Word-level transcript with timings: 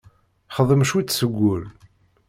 Xdem 0.55 0.81
cwiṭ 0.89 1.09
seg 1.13 1.31
wul. 1.37 1.63